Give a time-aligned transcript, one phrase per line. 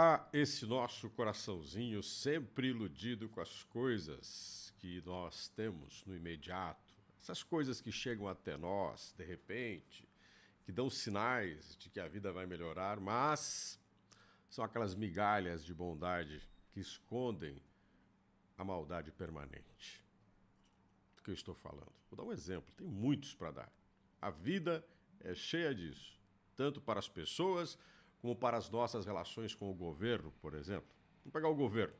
[0.00, 7.42] Há esse nosso coraçãozinho sempre iludido com as coisas que nós temos no imediato, essas
[7.42, 10.08] coisas que chegam até nós de repente,
[10.62, 13.76] que dão sinais de que a vida vai melhorar, mas
[14.48, 17.60] são aquelas migalhas de bondade que escondem
[18.56, 20.06] a maldade permanente.
[21.16, 21.92] Do que eu estou falando?
[22.08, 23.72] Vou dar um exemplo, tem muitos para dar.
[24.22, 24.86] A vida
[25.18, 26.16] é cheia disso,
[26.54, 27.76] tanto para as pessoas
[28.20, 30.88] como para as nossas relações com o governo, por exemplo.
[31.20, 31.94] Vamos pegar o governo.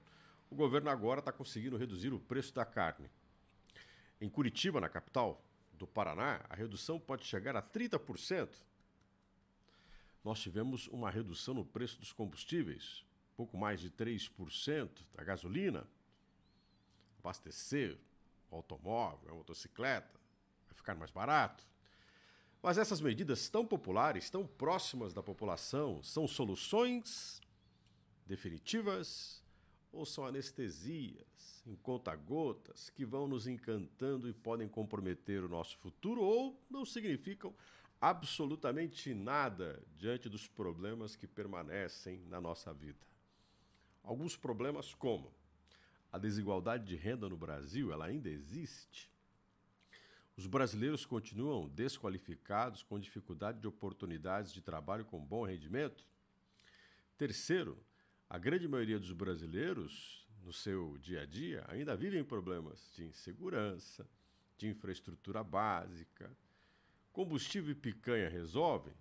[0.51, 3.09] O governo agora está conseguindo reduzir o preço da carne.
[4.21, 8.49] Em Curitiba, na capital do Paraná, a redução pode chegar a 30%.
[10.25, 13.05] Nós tivemos uma redução no preço dos combustíveis,
[13.37, 15.87] pouco mais de 3% da gasolina.
[17.21, 17.99] Abastecer
[18.51, 20.19] o automóvel, a motocicleta,
[20.67, 21.65] vai ficar mais barato.
[22.63, 27.41] Mas essas medidas tão populares, tão próximas da população, são soluções
[28.27, 29.43] definitivas
[29.93, 36.23] ou são anestesias em conta-gotas que vão nos encantando e podem comprometer o nosso futuro
[36.23, 37.55] ou não significam
[38.01, 43.07] absolutamente nada diante dos problemas que permanecem na nossa vida?
[44.03, 45.33] Alguns problemas como
[46.11, 49.11] a desigualdade de renda no Brasil, ela ainda existe
[50.39, 56.07] os brasileiros continuam desqualificados com dificuldade de oportunidades de trabalho com bom rendimento?
[57.17, 57.77] Terceiro,
[58.31, 64.09] a grande maioria dos brasileiros, no seu dia a dia, ainda vivem problemas de insegurança,
[64.57, 66.31] de infraestrutura básica.
[67.13, 68.95] Combustível e picanha resolvem?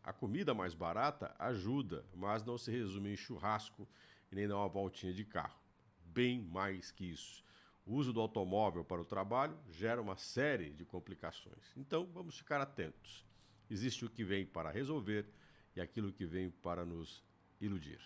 [0.00, 3.88] A comida mais barata ajuda, mas não se resume em churrasco
[4.30, 5.58] e nem dar uma voltinha de carro.
[6.04, 7.42] Bem mais que isso.
[7.86, 11.72] O uso do automóvel para o trabalho gera uma série de complicações.
[11.76, 13.26] Então, vamos ficar atentos.
[13.68, 15.26] Existe o que vem para resolver
[15.76, 17.22] e aquilo que vem para nos
[17.60, 18.00] iludir.